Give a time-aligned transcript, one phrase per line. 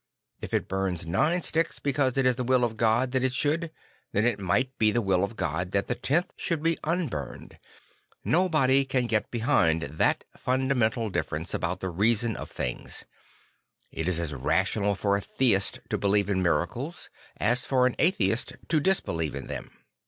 [0.41, 3.69] If it burns nine sticks because it is the will of God that it should,
[4.13, 7.59] then it might be the will of God that the tenth should be unburned.
[8.25, 13.05] Nobody can get behind that fundamental difference about the reason of things;
[13.91, 17.95] and it is as rational for a theist to believe in miracles as for an
[17.99, 19.69] atheist to disbelieve in them.